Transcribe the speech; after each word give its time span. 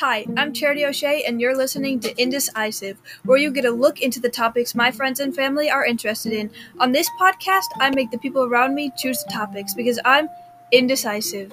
Hi, 0.00 0.26
I'm 0.36 0.52
Charity 0.52 0.84
O'Shea, 0.84 1.24
and 1.24 1.40
you're 1.40 1.56
listening 1.56 2.00
to 2.00 2.14
Indecisive, 2.20 2.98
where 3.24 3.38
you 3.38 3.50
get 3.50 3.64
a 3.64 3.70
look 3.70 4.02
into 4.02 4.20
the 4.20 4.28
topics 4.28 4.74
my 4.74 4.90
friends 4.90 5.20
and 5.20 5.34
family 5.34 5.70
are 5.70 5.86
interested 5.86 6.34
in. 6.34 6.50
On 6.78 6.92
this 6.92 7.08
podcast, 7.18 7.68
I 7.80 7.88
make 7.88 8.10
the 8.10 8.18
people 8.18 8.44
around 8.44 8.74
me 8.74 8.92
choose 8.94 9.24
the 9.24 9.32
topics 9.32 9.72
because 9.72 9.98
I'm 10.04 10.28
indecisive. 10.70 11.50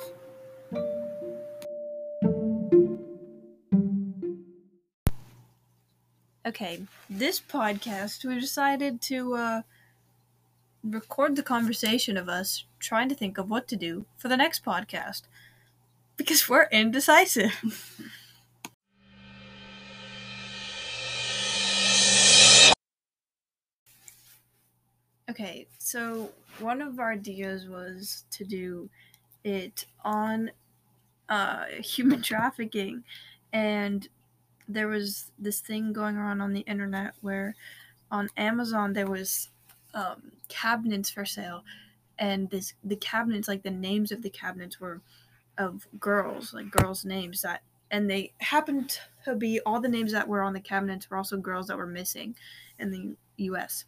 Okay, 6.45 6.81
this 7.09 7.39
podcast, 7.39 8.25
we 8.25 8.41
decided 8.41 9.01
to 9.03 9.35
uh, 9.35 9.61
record 10.83 11.37
the 11.37 11.43
conversation 11.43 12.17
of 12.17 12.27
us 12.27 12.65
trying 12.81 13.07
to 13.07 13.15
think 13.15 13.37
of 13.37 13.49
what 13.49 13.69
to 13.69 13.77
do 13.77 14.05
for 14.17 14.27
the 14.27 14.35
next 14.35 14.65
podcast 14.65 15.21
because 16.17 16.49
we're 16.49 16.67
indecisive. 16.73 17.63
okay, 25.33 25.65
so 25.79 26.29
one 26.59 26.79
of 26.79 26.99
our 26.99 27.13
ideas 27.13 27.67
was 27.67 28.23
to 28.29 28.43
do 28.43 28.87
it 29.43 29.87
on 30.05 30.51
uh, 31.27 31.65
human 31.79 32.21
trafficking, 32.21 33.03
and 33.51 34.07
there 34.69 34.87
was 34.87 35.31
this 35.39 35.59
thing 35.59 35.91
going 35.91 36.17
around 36.17 36.39
on 36.39 36.53
the 36.53 36.61
internet 36.61 37.15
where 37.21 37.55
on 38.11 38.29
Amazon 38.37 38.93
there 38.93 39.07
was 39.07 39.49
um, 39.95 40.33
cabinets 40.49 41.09
for 41.09 41.25
sale, 41.25 41.63
and 42.19 42.51
this 42.51 42.75
the 42.83 42.95
cabinets 42.95 43.47
like 43.47 43.63
the 43.63 43.71
names 43.71 44.11
of 44.11 44.21
the 44.21 44.29
cabinets 44.29 44.79
were 44.79 45.01
of 45.57 45.87
girls, 45.99 46.53
like 46.53 46.69
girls' 46.69 47.05
names 47.05 47.41
that, 47.41 47.63
and 47.89 48.07
they 48.07 48.33
happened 48.37 48.99
to 49.25 49.33
be 49.33 49.59
all 49.65 49.81
the 49.81 49.89
names 49.89 50.11
that 50.11 50.27
were 50.27 50.43
on 50.43 50.53
the 50.53 50.59
cabinets 50.59 51.09
were 51.09 51.17
also 51.17 51.37
girls 51.37 51.67
that 51.67 51.77
were 51.77 51.87
missing 51.87 52.35
in 52.77 52.91
the 52.91 53.15
U.S. 53.37 53.85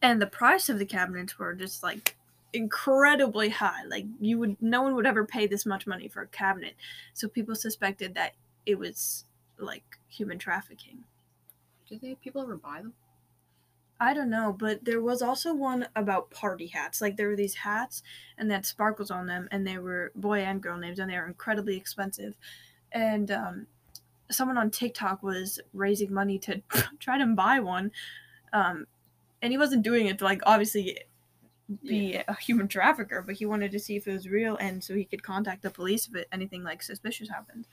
And 0.00 0.20
the 0.20 0.26
price 0.26 0.68
of 0.68 0.78
the 0.78 0.86
cabinets 0.86 1.38
were 1.38 1.54
just 1.54 1.82
like 1.82 2.16
incredibly 2.52 3.48
high. 3.48 3.84
Like 3.88 4.06
you 4.20 4.38
would, 4.38 4.56
no 4.60 4.82
one 4.82 4.94
would 4.94 5.06
ever 5.06 5.24
pay 5.24 5.46
this 5.46 5.66
much 5.66 5.86
money 5.86 6.08
for 6.08 6.22
a 6.22 6.28
cabinet. 6.28 6.74
So 7.14 7.28
people 7.28 7.54
suspected 7.54 8.14
that 8.14 8.34
it 8.66 8.78
was 8.78 9.24
like 9.58 9.98
human 10.08 10.38
trafficking. 10.38 11.04
Did 11.88 12.00
they 12.00 12.14
people 12.14 12.42
ever 12.42 12.56
buy 12.56 12.78
them? 12.82 12.94
I 14.02 14.14
don't 14.14 14.30
know, 14.30 14.52
but 14.58 14.84
there 14.84 15.00
was 15.00 15.22
also 15.22 15.54
one 15.54 15.86
about 15.94 16.32
party 16.32 16.66
hats. 16.66 17.00
Like 17.00 17.16
there 17.16 17.28
were 17.28 17.36
these 17.36 17.54
hats 17.54 18.02
and 18.36 18.50
they 18.50 18.54
had 18.54 18.66
sparkles 18.66 19.12
on 19.12 19.26
them, 19.26 19.48
and 19.52 19.64
they 19.64 19.78
were 19.78 20.10
boy 20.16 20.40
and 20.40 20.60
girl 20.60 20.76
names, 20.76 20.98
and 20.98 21.08
they 21.08 21.16
were 21.16 21.26
incredibly 21.26 21.76
expensive. 21.76 22.34
And 22.90 23.30
um, 23.30 23.66
someone 24.28 24.58
on 24.58 24.72
TikTok 24.72 25.22
was 25.22 25.60
raising 25.72 26.12
money 26.12 26.38
to 26.40 26.62
try 26.98 27.16
to 27.16 27.26
buy 27.26 27.60
one, 27.60 27.92
um, 28.52 28.86
and 29.42 29.52
he 29.52 29.58
wasn't 29.58 29.82
doing 29.82 30.06
it 30.06 30.18
to 30.18 30.24
like 30.24 30.40
obviously 30.46 30.98
be 31.84 32.12
Yeah. 32.14 32.24
a 32.28 32.34
human 32.34 32.68
trafficker, 32.68 33.22
but 33.22 33.34
he 33.36 33.46
wanted 33.46 33.72
to 33.72 33.78
see 33.80 33.96
if 33.96 34.06
it 34.06 34.12
was 34.12 34.28
real, 34.28 34.56
and 34.56 34.82
so 34.82 34.94
he 34.94 35.04
could 35.04 35.22
contact 35.22 35.62
the 35.62 35.70
police 35.70 36.06
if 36.08 36.14
it, 36.14 36.28
anything 36.32 36.62
like 36.62 36.82
suspicious 36.82 37.28
happened. 37.28 37.66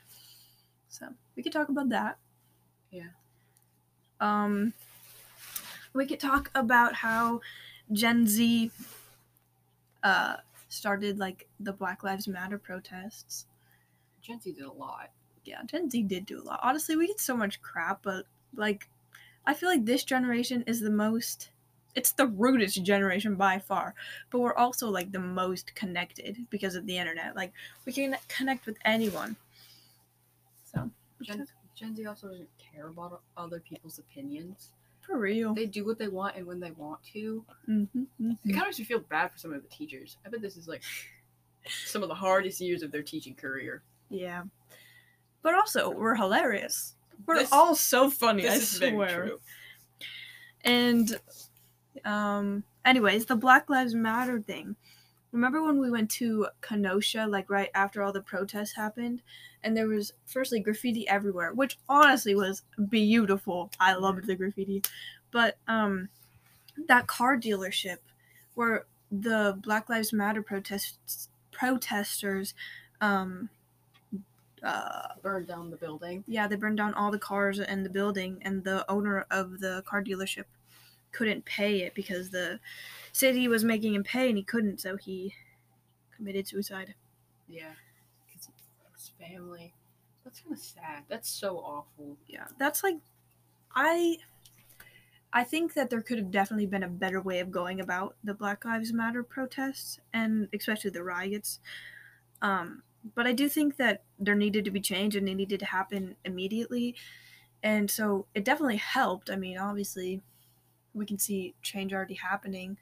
So 0.88 1.06
we 1.36 1.42
could 1.42 1.52
talk 1.52 1.68
about 1.68 1.88
that. 1.90 2.18
Yeah. 2.90 3.10
Um, 4.20 4.74
we 5.92 6.06
could 6.06 6.20
talk 6.20 6.50
about 6.54 6.94
how 6.94 7.40
Gen 7.92 8.26
Z 8.26 8.70
uh, 10.02 10.36
started 10.68 11.18
like 11.18 11.48
the 11.60 11.72
Black 11.72 12.02
Lives 12.02 12.28
Matter 12.28 12.58
protests. 12.58 13.46
Gen 14.22 14.40
Z 14.40 14.52
did 14.52 14.64
a 14.64 14.72
lot. 14.72 15.10
Yeah, 15.44 15.62
Gen 15.64 15.90
Z 15.90 16.02
did 16.02 16.26
do 16.26 16.40
a 16.40 16.44
lot. 16.44 16.60
Honestly, 16.62 16.96
we 16.96 17.06
get 17.06 17.20
so 17.20 17.36
much 17.36 17.62
crap, 17.62 18.02
but 18.02 18.26
like, 18.54 18.88
I 19.46 19.54
feel 19.54 19.68
like 19.68 19.84
this 19.84 20.04
generation 20.04 20.62
is 20.66 20.80
the 20.80 20.90
most. 20.90 21.50
It's 21.94 22.12
the 22.12 22.26
rudest 22.26 22.82
generation 22.84 23.34
by 23.34 23.58
far, 23.58 23.94
but 24.30 24.38
we're 24.40 24.54
also 24.54 24.88
like 24.88 25.10
the 25.12 25.18
most 25.18 25.74
connected 25.74 26.46
because 26.50 26.74
of 26.76 26.86
the 26.86 26.96
internet. 26.96 27.34
Like, 27.36 27.52
we 27.84 27.92
can 27.92 28.16
connect 28.28 28.66
with 28.66 28.76
anyone. 28.84 29.36
So, 30.64 30.88
Gen, 31.22 31.46
Gen 31.74 31.96
Z 31.96 32.06
also 32.06 32.28
doesn't 32.28 32.48
care 32.58 32.88
about 32.88 33.22
other 33.36 33.60
people's 33.60 33.98
opinions. 33.98 34.70
for 35.00 35.18
real. 35.18 35.52
They 35.54 35.66
do 35.66 35.84
what 35.84 35.98
they 35.98 36.06
want 36.08 36.36
and 36.36 36.46
when 36.46 36.60
they 36.60 36.70
want 36.72 37.02
to. 37.12 37.44
Mm-hmm, 37.68 38.02
It 38.44 38.52
kind 38.52 38.58
of 38.62 38.66
makes 38.66 38.78
me 38.78 38.84
feel 38.84 39.00
bad 39.00 39.32
for 39.32 39.38
some 39.38 39.52
of 39.52 39.60
the 39.62 39.68
teachers. 39.68 40.16
I 40.24 40.28
bet 40.28 40.40
this 40.40 40.56
is 40.56 40.68
like 40.68 40.82
some 41.68 42.02
of 42.04 42.08
the 42.08 42.14
hardest 42.14 42.60
years 42.60 42.82
of 42.84 42.92
their 42.92 43.02
teaching 43.02 43.34
career. 43.34 43.82
Yeah. 44.10 44.44
But 45.42 45.54
also, 45.54 45.90
we're 45.90 46.14
hilarious. 46.14 46.94
We're 47.26 47.40
This- 47.40 47.52
all 47.52 47.74
so 47.74 48.10
funny, 48.10 48.42
This 48.42 48.80
I 48.80 48.90
swear. 48.92 49.26
true. 49.26 49.40
And 50.62 51.18
um 52.04 52.64
anyways, 52.84 53.26
the 53.26 53.36
Black 53.36 53.68
Lives 53.70 53.94
Matter 53.94 54.40
thing. 54.40 54.76
Remember 55.32 55.62
when 55.62 55.78
we 55.78 55.90
went 55.90 56.10
to 56.12 56.48
Kenosha 56.60 57.26
like 57.28 57.48
right 57.50 57.70
after 57.74 58.02
all 58.02 58.12
the 58.12 58.20
protests 58.20 58.74
happened 58.74 59.22
and 59.62 59.76
there 59.76 59.86
was 59.86 60.12
firstly 60.26 60.58
graffiti 60.60 61.06
everywhere, 61.06 61.52
which 61.52 61.78
honestly 61.88 62.34
was 62.34 62.62
beautiful. 62.88 63.70
I 63.78 63.94
loved 63.94 64.26
the 64.26 64.34
graffiti. 64.34 64.82
But 65.30 65.56
um 65.68 66.08
that 66.88 67.06
car 67.06 67.36
dealership 67.36 67.98
where 68.54 68.86
the 69.12 69.58
Black 69.62 69.88
Lives 69.88 70.12
Matter 70.12 70.42
protests 70.42 71.28
protesters 71.52 72.54
um 73.00 73.48
uh 74.62 75.08
Burned 75.22 75.46
down 75.46 75.70
the 75.70 75.76
building. 75.76 76.24
yeah, 76.26 76.46
they 76.46 76.56
burned 76.56 76.76
down 76.76 76.92
all 76.94 77.10
the 77.10 77.18
cars 77.18 77.58
in 77.58 77.82
the 77.82 77.88
building, 77.88 78.38
and 78.42 78.62
the 78.64 78.84
owner 78.90 79.26
of 79.30 79.60
the 79.60 79.82
car 79.86 80.02
dealership 80.02 80.44
couldn't 81.12 81.44
pay 81.44 81.80
it 81.82 81.94
because 81.94 82.30
the 82.30 82.60
city 83.12 83.48
was 83.48 83.64
making 83.64 83.94
him 83.94 84.04
pay, 84.04 84.28
and 84.28 84.36
he 84.36 84.44
couldn't, 84.44 84.80
so 84.80 84.96
he 84.96 85.34
committed 86.16 86.46
suicide. 86.46 86.94
Yeah. 87.48 87.72
It's 88.34 88.48
his 88.94 89.12
family. 89.18 89.74
That's 90.24 90.40
kind 90.40 90.54
of 90.54 90.60
sad. 90.60 91.04
That's 91.08 91.28
so 91.28 91.58
awful. 91.58 92.16
Yeah, 92.28 92.46
that's 92.58 92.84
like, 92.84 92.98
I, 93.74 94.18
I 95.32 95.44
think 95.44 95.74
that 95.74 95.90
there 95.90 96.02
could 96.02 96.18
have 96.18 96.30
definitely 96.30 96.66
been 96.66 96.82
a 96.82 96.88
better 96.88 97.20
way 97.20 97.40
of 97.40 97.50
going 97.50 97.80
about 97.80 98.16
the 98.22 98.34
Black 98.34 98.64
Lives 98.64 98.92
Matter 98.92 99.22
protests, 99.22 99.98
and 100.12 100.48
especially 100.54 100.90
the 100.90 101.02
riots. 101.02 101.60
Um, 102.42 102.82
but 103.14 103.26
I 103.26 103.32
do 103.32 103.48
think 103.48 103.76
that 103.78 104.02
there 104.18 104.34
needed 104.34 104.64
to 104.66 104.70
be 104.70 104.80
change, 104.80 105.16
and 105.16 105.28
it 105.28 105.34
needed 105.34 105.60
to 105.60 105.66
happen 105.66 106.16
immediately. 106.24 106.94
And 107.62 107.90
so 107.90 108.26
it 108.34 108.44
definitely 108.44 108.76
helped. 108.76 109.30
I 109.30 109.36
mean, 109.36 109.58
obviously, 109.58 110.22
we 110.94 111.06
can 111.06 111.18
see 111.18 111.54
change 111.62 111.92
already 111.92 112.14
happening 112.14 112.76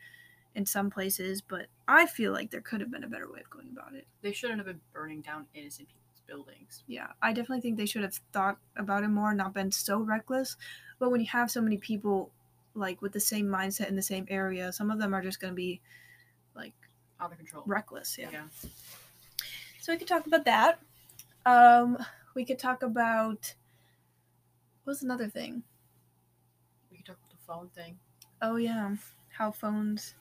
in 0.55 0.67
some 0.67 0.91
places, 0.91 1.41
but 1.41 1.67
I 1.87 2.07
feel 2.07 2.33
like 2.33 2.51
there 2.51 2.61
could 2.61 2.81
have 2.81 2.91
been 2.91 3.05
a 3.05 3.09
better 3.09 3.31
way 3.31 3.41
of 3.41 3.51
going 3.51 3.69
about 3.73 3.95
it. 3.95 4.07
They 4.23 4.33
shouldn't 4.33 4.59
have 4.59 4.67
been 4.67 4.81
burning 4.93 5.21
down 5.21 5.47
innocent 5.55 5.89
people's 5.89 6.23
buildings. 6.27 6.83
Yeah, 6.87 7.09
I 7.23 7.33
definitely 7.33 7.61
think 7.61 7.77
they 7.77 7.87
should 7.87 8.03
have 8.03 8.19
thought 8.33 8.59
about 8.77 9.05
it 9.05 9.09
more, 9.09 9.33
not 9.35 9.55
been 9.55 9.71
so 9.71 10.01
reckless. 10.01 10.57
But 10.99 11.11
when 11.11 11.21
you 11.21 11.27
have 11.29 11.51
so 11.51 11.61
many 11.61 11.77
people 11.79 12.31
like 12.75 13.01
with 13.03 13.13
the 13.13 13.21
same 13.21 13.47
mindset 13.47 13.89
in 13.89 13.97
the 13.97 14.03
same 14.03 14.27
area, 14.31 14.73
some 14.73 14.91
of 14.91 14.99
them 14.99 15.15
are 15.15 15.23
just 15.23 15.41
going 15.41 15.53
to 15.53 15.57
be 15.57 15.81
like 16.57 16.73
Out 17.21 17.31
of 17.33 17.39
control. 17.39 17.63
reckless. 17.67 18.17
Yeah. 18.19 18.31
yeah. 18.33 18.43
So 19.81 19.93
we 19.93 19.99
could 19.99 20.09
talk 20.09 20.27
about 20.27 20.45
that. 20.45 20.81
Um, 21.47 21.99
we 22.35 22.45
could 22.45 22.59
talk 22.59 22.83
about 22.83 23.55
what's 24.85 25.03
another 25.03 25.29
thing? 25.29 25.63
We 26.91 26.97
could 26.99 27.07
talk 27.07 27.17
about 27.17 27.31
the 27.31 27.37
phone 27.49 27.71
thing. 27.75 27.99
Oh 28.43 28.57
yeah, 28.57 28.95
how 29.31 29.51
phones 29.51 30.15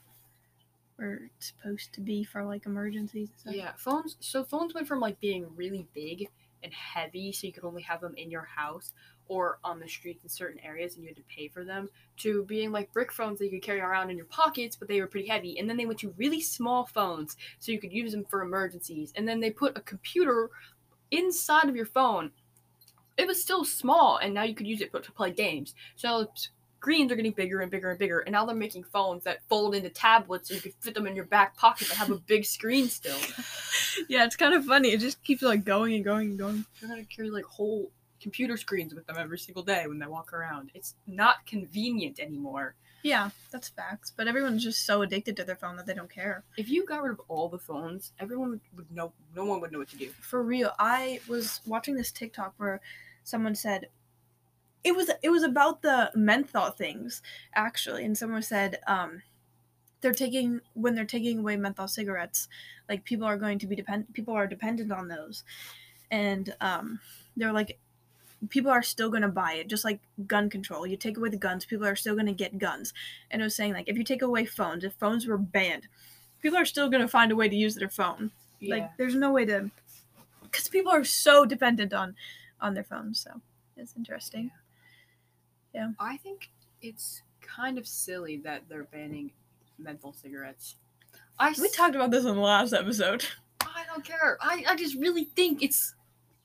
were 0.98 1.30
supposed 1.38 1.92
to 1.92 2.00
be 2.00 2.24
for 2.24 2.42
like 2.42 2.66
emergencies. 2.66 3.28
And 3.28 3.38
stuff. 3.38 3.54
Yeah, 3.54 3.72
phones. 3.76 4.16
So 4.20 4.42
phones 4.42 4.74
went 4.74 4.88
from 4.88 4.98
like 4.98 5.20
being 5.20 5.46
really 5.54 5.86
big 5.94 6.28
and 6.64 6.72
heavy, 6.72 7.30
so 7.30 7.46
you 7.46 7.52
could 7.52 7.64
only 7.64 7.82
have 7.82 8.00
them 8.00 8.14
in 8.16 8.30
your 8.30 8.48
house 8.56 8.92
or 9.28 9.58
on 9.62 9.78
the 9.78 9.86
streets 9.86 10.24
in 10.24 10.28
certain 10.28 10.58
areas, 10.64 10.94
and 10.94 11.04
you 11.04 11.10
had 11.10 11.16
to 11.16 11.22
pay 11.28 11.48
for 11.48 11.62
them, 11.62 11.88
to 12.16 12.44
being 12.44 12.72
like 12.72 12.92
brick 12.94 13.12
phones 13.12 13.38
that 13.38 13.44
you 13.44 13.50
could 13.50 13.62
carry 13.62 13.80
around 13.80 14.10
in 14.10 14.16
your 14.16 14.26
pockets, 14.26 14.74
but 14.74 14.88
they 14.88 15.00
were 15.00 15.06
pretty 15.06 15.28
heavy. 15.28 15.58
And 15.58 15.68
then 15.68 15.76
they 15.76 15.84
went 15.84 16.00
to 16.00 16.14
really 16.16 16.40
small 16.40 16.86
phones, 16.86 17.36
so 17.58 17.70
you 17.70 17.78
could 17.78 17.92
use 17.92 18.12
them 18.12 18.24
for 18.24 18.40
emergencies. 18.40 19.12
And 19.14 19.28
then 19.28 19.38
they 19.38 19.50
put 19.50 19.76
a 19.76 19.82
computer 19.82 20.50
inside 21.10 21.68
of 21.68 21.76
your 21.76 21.86
phone. 21.86 22.32
It 23.18 23.26
was 23.26 23.40
still 23.40 23.64
small, 23.64 24.16
and 24.16 24.32
now 24.32 24.44
you 24.44 24.54
could 24.54 24.66
use 24.66 24.80
it 24.80 24.92
to 24.92 25.12
play 25.12 25.30
games. 25.30 25.74
So 25.94 26.30
screens 26.80 27.10
are 27.10 27.16
getting 27.16 27.32
bigger 27.32 27.60
and 27.60 27.70
bigger 27.70 27.90
and 27.90 27.98
bigger, 27.98 28.20
and 28.20 28.32
now 28.32 28.46
they're 28.46 28.54
making 28.54 28.84
phones 28.84 29.24
that 29.24 29.42
fold 29.48 29.74
into 29.74 29.90
tablets, 29.90 30.48
so 30.48 30.54
you 30.54 30.60
can 30.60 30.72
fit 30.80 30.94
them 30.94 31.06
in 31.06 31.16
your 31.16 31.24
back 31.24 31.56
pocket 31.56 31.88
but 31.88 31.96
have 31.96 32.10
a 32.10 32.18
big 32.18 32.44
screen 32.44 32.88
still. 32.88 33.18
yeah, 34.08 34.24
it's 34.24 34.36
kind 34.36 34.54
of 34.54 34.64
funny. 34.64 34.90
It 34.90 35.00
just 35.00 35.22
keeps 35.24 35.42
like 35.42 35.64
going 35.64 35.94
and 35.94 36.04
going 36.04 36.30
and 36.30 36.38
going. 36.38 36.64
They're 36.80 36.88
gonna 36.88 37.04
carry 37.04 37.30
like 37.30 37.44
whole 37.44 37.90
computer 38.20 38.56
screens 38.56 38.94
with 38.94 39.06
them 39.06 39.16
every 39.18 39.38
single 39.38 39.62
day 39.62 39.86
when 39.86 39.98
they 39.98 40.06
walk 40.06 40.32
around. 40.32 40.70
It's 40.74 40.94
not 41.06 41.46
convenient 41.46 42.20
anymore. 42.20 42.74
Yeah, 43.02 43.30
that's 43.50 43.68
facts. 43.68 44.12
But 44.16 44.28
everyone's 44.28 44.62
just 44.62 44.84
so 44.84 45.02
addicted 45.02 45.36
to 45.36 45.44
their 45.44 45.56
phone 45.56 45.76
that 45.76 45.86
they 45.86 45.94
don't 45.94 46.10
care. 46.10 46.44
If 46.56 46.68
you 46.68 46.84
got 46.84 47.02
rid 47.02 47.12
of 47.12 47.20
all 47.28 47.48
the 47.48 47.58
phones, 47.58 48.12
everyone 48.18 48.50
would, 48.50 48.60
would 48.76 48.90
know. 48.90 49.12
No 49.34 49.44
one 49.44 49.60
would 49.60 49.72
know 49.72 49.78
what 49.78 49.88
to 49.90 49.96
do. 49.96 50.10
For 50.20 50.42
real, 50.42 50.72
I 50.78 51.20
was 51.28 51.60
watching 51.66 51.94
this 51.94 52.12
TikTok 52.12 52.54
where 52.56 52.80
someone 53.24 53.54
said 53.54 53.88
it 54.84 54.94
was 54.94 55.10
it 55.22 55.30
was 55.30 55.42
about 55.42 55.82
the 55.82 56.10
menthol 56.14 56.70
things 56.70 57.22
actually, 57.54 58.04
and 58.04 58.16
someone 58.16 58.42
said 58.42 58.78
um 58.86 59.22
they're 60.00 60.12
taking 60.12 60.60
when 60.74 60.94
they're 60.94 61.04
taking 61.04 61.40
away 61.40 61.56
menthol 61.56 61.88
cigarettes, 61.88 62.48
like 62.88 63.04
people 63.04 63.26
are 63.26 63.36
going 63.36 63.58
to 63.58 63.66
be 63.66 63.76
depend 63.76 64.12
people 64.14 64.34
are 64.34 64.46
dependent 64.46 64.92
on 64.92 65.08
those, 65.08 65.44
and 66.10 66.54
um 66.60 67.00
they're 67.36 67.52
like 67.52 67.78
people 68.50 68.70
are 68.70 68.82
still 68.82 69.10
going 69.10 69.22
to 69.22 69.28
buy 69.28 69.54
it 69.54 69.68
just 69.68 69.84
like 69.84 70.00
gun 70.26 70.48
control. 70.48 70.86
You 70.86 70.96
take 70.96 71.16
away 71.16 71.28
the 71.28 71.36
guns 71.36 71.64
people 71.64 71.86
are 71.86 71.96
still 71.96 72.14
going 72.14 72.26
to 72.26 72.32
get 72.32 72.58
guns. 72.58 72.94
And 73.30 73.42
it 73.42 73.44
was 73.44 73.56
saying 73.56 73.72
like 73.72 73.88
if 73.88 73.96
you 73.96 74.04
take 74.04 74.22
away 74.22 74.44
phones 74.44 74.84
if 74.84 74.94
phones 74.94 75.26
were 75.26 75.38
banned 75.38 75.88
people 76.40 76.58
are 76.58 76.64
still 76.64 76.88
going 76.88 77.02
to 77.02 77.08
find 77.08 77.32
a 77.32 77.36
way 77.36 77.48
to 77.48 77.56
use 77.56 77.74
their 77.74 77.88
phone. 77.88 78.30
Yeah. 78.60 78.74
like 78.76 78.96
there's 78.96 79.14
no 79.14 79.32
way 79.32 79.44
to 79.46 79.70
because 80.42 80.68
people 80.68 80.92
are 80.92 81.04
so 81.04 81.44
dependent 81.44 81.92
on 81.92 82.16
on 82.60 82.74
their 82.74 82.84
phones 82.84 83.20
so 83.20 83.40
it's 83.76 83.94
interesting 83.96 84.50
I 85.98 86.16
think 86.18 86.50
it's 86.82 87.22
kind 87.40 87.78
of 87.78 87.86
silly 87.86 88.38
that 88.38 88.68
they're 88.68 88.84
banning 88.84 89.32
menthol 89.78 90.12
cigarettes. 90.12 90.76
I 91.38 91.48
we 91.58 91.68
s- 91.68 91.76
talked 91.76 91.94
about 91.94 92.10
this 92.10 92.24
in 92.24 92.34
the 92.34 92.40
last 92.40 92.72
episode 92.72 93.24
I 93.60 93.84
don't 93.86 94.04
care. 94.04 94.38
I, 94.40 94.64
I 94.68 94.76
just 94.76 94.96
really 94.96 95.24
think 95.24 95.62
it's 95.62 95.94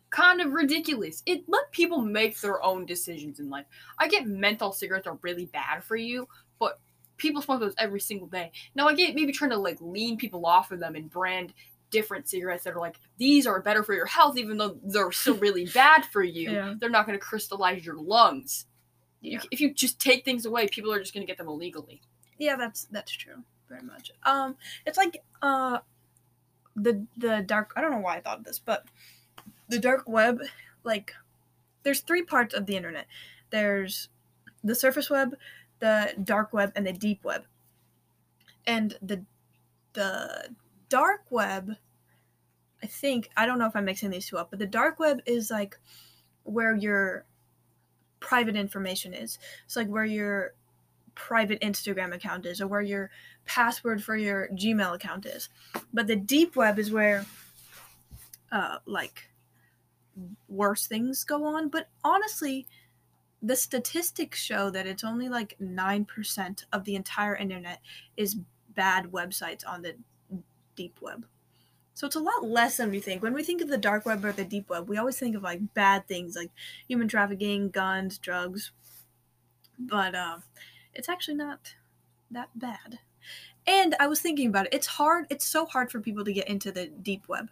kind 0.10 0.42
of 0.42 0.52
ridiculous. 0.52 1.24
It 1.26 1.44
let 1.48 1.72
people 1.72 2.02
make 2.02 2.40
their 2.40 2.62
own 2.64 2.86
decisions 2.86 3.40
in 3.40 3.50
life. 3.50 3.66
I 3.98 4.08
get 4.08 4.28
menthol 4.28 4.72
cigarettes 4.72 5.08
are 5.08 5.18
really 5.22 5.46
bad 5.46 5.84
for 5.84 5.96
you, 5.96 6.28
but 6.60 6.80
people 7.18 7.42
smoke 7.42 7.60
those 7.60 7.74
every 7.80 8.00
single 8.00 8.28
day. 8.28 8.52
Now 8.76 8.88
I 8.88 8.94
get 8.94 9.16
maybe 9.16 9.32
trying 9.32 9.52
to 9.52 9.58
like 9.58 9.78
lean 9.82 10.18
people 10.18 10.46
off 10.46 10.72
of 10.72 10.80
them 10.80 10.96
and 10.96 11.10
brand 11.10 11.54
different 11.90 12.28
cigarettes 12.28 12.64
that 12.64 12.74
are 12.74 12.80
like 12.80 12.96
these 13.18 13.46
are 13.46 13.62
better 13.62 13.84
for 13.84 13.94
your 13.94 14.08
health 14.08 14.36
even 14.36 14.58
though 14.58 14.78
they're 14.84 15.12
still 15.12 15.36
really 15.38 15.66
bad 15.68 16.06
for 16.06 16.24
you. 16.24 16.52
Yeah. 16.52 16.74
They're 16.80 16.90
not 16.90 17.06
going 17.06 17.18
to 17.18 17.24
crystallize 17.24 17.86
your 17.86 17.98
lungs. 17.98 18.66
You- 19.24 19.40
if 19.52 19.60
you 19.62 19.74
just 19.74 20.00
take 20.00 20.24
things 20.26 20.46
away, 20.46 20.68
people 20.68 20.92
are 20.94 21.00
just 21.00 21.14
going 21.14 21.26
to 21.26 21.32
get 21.32 21.38
them 21.38 21.48
illegally. 21.48 22.02
yeah 22.38 22.56
that's 22.56 22.86
that's 22.92 23.12
true 23.12 23.44
very 23.70 23.82
much. 23.84 24.12
Um 24.24 24.56
it's 24.86 24.98
like 24.98 25.24
uh 25.42 25.80
the 26.76 27.06
the 27.18 27.42
dark 27.46 27.72
i 27.76 27.82
don't 27.82 27.92
know 27.92 28.00
why 28.00 28.18
i 28.18 28.20
thought 28.20 28.40
of 28.40 28.44
this 28.44 28.58
but 28.60 28.86
the 29.70 29.78
dark 29.80 30.04
web 30.08 30.42
like 30.84 31.14
there's 31.84 32.00
three 32.02 32.24
parts 32.24 32.54
of 32.54 32.66
the 32.66 32.76
internet. 32.78 33.06
There's 33.52 34.10
the 34.64 34.76
surface 34.76 35.10
web 35.10 35.36
the 35.80 36.14
dark 36.24 36.54
web 36.54 36.72
and 36.76 36.86
the 36.88 36.94
deep 36.94 37.24
web. 37.24 37.44
And 38.66 38.98
the 39.02 39.26
the 39.94 40.50
dark 40.90 41.22
web 41.30 41.76
i 42.84 42.88
think 42.88 43.30
i 43.38 43.46
don't 43.46 43.58
know 43.60 43.66
if 43.68 43.76
i'm 43.76 43.86
mixing 43.86 44.10
these 44.12 44.28
two 44.28 44.38
up 44.38 44.50
but 44.50 44.60
the 44.60 44.66
dark 44.68 45.00
web 45.00 45.20
is 45.26 45.50
like 45.52 45.78
where 46.44 46.76
your 46.76 47.26
private 48.24 48.56
information 48.56 49.14
is. 49.14 49.38
It's 49.66 49.76
like 49.76 49.90
where 49.90 50.06
your 50.06 50.54
private 51.14 51.62
instagram 51.62 52.12
account 52.12 52.44
is 52.48 52.60
or 52.60 52.66
where 52.66 52.82
your 52.82 53.12
password 53.46 54.04
for 54.04 54.16
your 54.16 54.50
gmail 54.54 54.96
account 54.96 55.28
is. 55.28 55.50
But 55.94 56.08
the 56.08 56.16
deep 56.16 56.56
web 56.56 56.80
is 56.80 56.92
where 56.92 57.26
uh 58.52 58.78
like 58.88 59.30
worse 60.48 60.88
things 60.88 61.24
go 61.24 61.46
on. 61.46 61.70
But 61.70 61.90
honestly 62.04 62.66
the 63.44 63.56
statistics 63.58 64.40
show 64.40 64.70
that 64.70 64.88
it's 64.88 65.04
only 65.04 65.28
like 65.28 65.58
9% 65.62 66.64
of 66.72 66.86
the 66.86 66.96
entire 66.96 67.36
internet 67.36 67.82
is 68.16 68.38
bad 68.74 69.12
websites 69.12 69.68
on 69.68 69.82
the 69.82 69.96
deep 70.76 70.98
web 71.02 71.26
so 71.94 72.08
it's 72.08 72.16
a 72.16 72.20
lot 72.20 72.44
less 72.46 72.78
than 72.78 72.90
we 72.90 73.00
think 73.00 73.22
when 73.22 73.34
we 73.34 73.44
think 73.44 73.62
of 73.62 73.68
the 73.70 73.78
dark 73.78 74.06
web 74.06 74.24
or 74.26 74.32
the 74.32 74.44
deep 74.46 74.70
web 74.70 74.90
we 74.90 74.98
always 74.98 75.20
think 75.20 75.36
of 75.36 75.44
like 75.44 75.74
bad 75.74 76.08
things 76.08 76.36
like 76.36 76.52
human 76.88 77.08
trafficking 77.08 77.70
guns 77.70 78.18
drugs 78.18 78.72
but 79.78 80.16
um 80.16 80.44
it's 80.94 81.10
actually 81.10 81.36
not 81.36 81.76
that 82.32 82.50
bad 82.56 83.00
and 83.68 83.96
I 84.00 84.08
was 84.08 84.22
thinking 84.22 84.48
about 84.48 84.68
it. 84.68 84.74
It's 84.74 84.88
hard. 84.88 85.28
It's 85.30 85.46
so 85.46 85.66
hard 85.66 85.92
for 85.92 86.00
people 86.02 86.26
to 86.26 86.34
get 86.34 86.48
into 86.50 86.72
the 86.72 86.88
deep 86.88 87.28
web, 87.30 87.50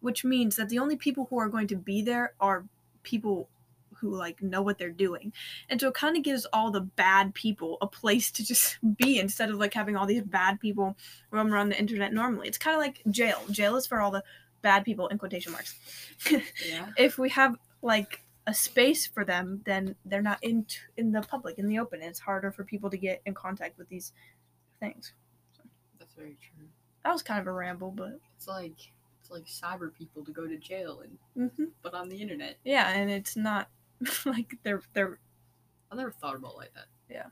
which 0.00 0.24
means 0.24 0.56
that 0.56 0.68
the 0.68 0.78
only 0.78 0.96
people 0.96 1.26
who 1.30 1.38
are 1.38 1.48
going 1.48 1.68
to 1.68 1.76
be 1.76 2.02
there 2.02 2.34
are 2.40 2.66
people 3.02 3.48
who 4.02 4.14
like 4.14 4.42
know 4.42 4.60
what 4.60 4.76
they're 4.76 4.90
doing. 4.90 5.32
And 5.70 5.80
so 5.80 5.88
it 5.88 5.94
kind 5.94 6.16
of 6.18 6.22
gives 6.22 6.44
all 6.52 6.70
the 6.70 6.82
bad 6.82 7.32
people 7.32 7.78
a 7.80 7.86
place 7.86 8.30
to 8.32 8.44
just 8.44 8.76
be 8.98 9.18
instead 9.18 9.48
of 9.48 9.56
like 9.56 9.72
having 9.72 9.96
all 9.96 10.04
these 10.06 10.22
bad 10.24 10.60
people 10.60 10.96
roam 11.30 11.54
around 11.54 11.70
the 11.70 11.78
internet 11.78 12.12
normally. 12.12 12.48
It's 12.48 12.58
kind 12.58 12.74
of 12.76 12.80
like 12.82 13.00
jail. 13.10 13.40
Jail 13.50 13.76
is 13.76 13.86
for 13.86 14.00
all 14.00 14.10
the 14.10 14.24
bad 14.60 14.84
people 14.84 15.06
in 15.08 15.16
quotation 15.16 15.52
marks. 15.52 15.74
Yeah. 16.30 16.86
if 16.98 17.16
we 17.16 17.30
have 17.30 17.56
like 17.80 18.20
a 18.46 18.52
space 18.52 19.06
for 19.06 19.24
them, 19.24 19.62
then 19.64 19.94
they're 20.04 20.20
not 20.20 20.38
in 20.42 20.66
in 20.96 21.12
the 21.12 21.22
public 21.22 21.58
in 21.58 21.66
the 21.68 21.78
open. 21.78 22.00
And 22.00 22.10
it's 22.10 22.18
harder 22.20 22.50
for 22.50 22.64
people 22.64 22.90
to 22.90 22.98
get 22.98 23.22
in 23.24 23.34
contact 23.34 23.78
with 23.78 23.88
these 23.88 24.12
things. 24.80 25.12
That's 25.98 26.14
very 26.14 26.36
true. 26.40 26.66
That 27.04 27.12
was 27.12 27.22
kind 27.22 27.40
of 27.40 27.46
a 27.46 27.52
ramble, 27.52 27.90
but 27.92 28.18
It's 28.36 28.48
like 28.48 28.74
it's 29.20 29.30
like 29.30 29.44
cyber 29.46 29.92
people 29.94 30.24
to 30.24 30.32
go 30.32 30.46
to 30.46 30.56
jail 30.56 31.02
and 31.36 31.50
hmm 31.52 31.64
but 31.82 31.94
on 31.94 32.08
the 32.08 32.16
internet. 32.20 32.58
yeah, 32.64 32.90
and 32.90 33.10
it's 33.10 33.36
not 33.36 33.68
like 34.24 34.58
they're 34.62 34.82
they're 34.94 35.18
I 35.92 35.94
never 35.94 36.10
thought 36.10 36.36
about 36.36 36.52
it 36.52 36.56
like 36.56 36.74
that. 36.74 36.86
Yeah. 37.10 37.26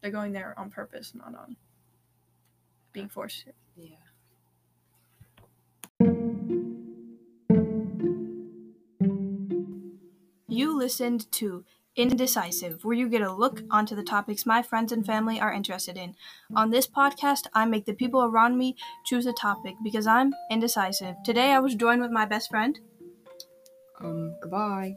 They're 0.00 0.10
going 0.10 0.32
there 0.32 0.54
on 0.56 0.70
purpose, 0.70 1.12
not 1.14 1.34
on 1.34 1.56
being 2.92 3.08
forced 3.08 3.44
to. 3.44 3.52
Yeah. 3.76 3.96
You 10.48 10.76
listened 10.76 11.30
to 11.32 11.64
Indecisive, 11.96 12.84
where 12.84 12.96
you 12.96 13.08
get 13.08 13.22
a 13.22 13.32
look 13.32 13.62
onto 13.70 13.94
the 13.94 14.04
topics 14.04 14.46
my 14.46 14.62
friends 14.62 14.92
and 14.92 15.04
family 15.04 15.40
are 15.40 15.52
interested 15.52 15.96
in. 15.98 16.14
On 16.54 16.70
this 16.70 16.86
podcast, 16.86 17.46
I 17.52 17.66
make 17.66 17.86
the 17.86 17.92
people 17.92 18.22
around 18.22 18.56
me 18.56 18.76
choose 19.04 19.26
a 19.26 19.32
topic 19.32 19.74
because 19.82 20.06
I'm 20.06 20.32
indecisive. 20.50 21.16
Today, 21.24 21.50
I 21.52 21.58
was 21.58 21.74
joined 21.74 22.00
with 22.00 22.12
my 22.12 22.24
best 22.24 22.50
friend. 22.50 22.78
Um. 24.00 24.36
Goodbye. 24.40 24.96